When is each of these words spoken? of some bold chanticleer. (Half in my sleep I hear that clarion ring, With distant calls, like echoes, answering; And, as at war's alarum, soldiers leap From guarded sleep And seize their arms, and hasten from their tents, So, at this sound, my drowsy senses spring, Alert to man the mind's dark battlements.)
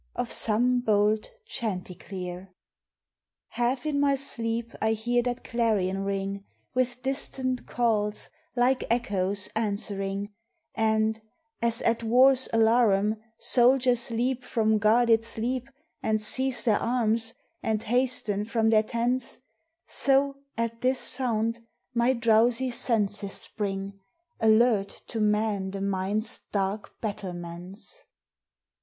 of 0.15 0.31
some 0.31 0.79
bold 0.79 1.29
chanticleer. 1.45 2.49
(Half 3.49 3.85
in 3.85 3.99
my 3.99 4.15
sleep 4.15 4.73
I 4.81 4.93
hear 4.93 5.21
that 5.21 5.43
clarion 5.43 6.03
ring, 6.03 6.43
With 6.73 7.03
distant 7.03 7.67
calls, 7.67 8.31
like 8.55 8.83
echoes, 8.89 9.47
answering; 9.55 10.33
And, 10.73 11.21
as 11.61 11.83
at 11.83 12.01
war's 12.03 12.49
alarum, 12.51 13.17
soldiers 13.37 14.09
leap 14.09 14.43
From 14.43 14.79
guarded 14.79 15.23
sleep 15.23 15.69
And 16.01 16.19
seize 16.19 16.63
their 16.63 16.79
arms, 16.79 17.35
and 17.61 17.83
hasten 17.83 18.43
from 18.45 18.71
their 18.71 18.81
tents, 18.81 19.37
So, 19.85 20.37
at 20.57 20.81
this 20.81 20.97
sound, 20.97 21.59
my 21.93 22.13
drowsy 22.13 22.71
senses 22.71 23.33
spring, 23.35 23.99
Alert 24.39 25.03
to 25.09 25.19
man 25.19 25.69
the 25.69 25.81
mind's 25.81 26.39
dark 26.51 26.99
battlements.) 27.01 28.03